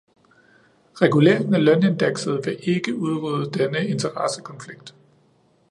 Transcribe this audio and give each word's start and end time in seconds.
Reguleringen 0.95 1.53
af 1.53 1.63
lønindekset 1.65 2.41
vil 2.45 2.57
ikke 2.75 2.95
udrydde 2.95 3.59
denne 3.63 3.87
interessekonflikt. 3.87 4.95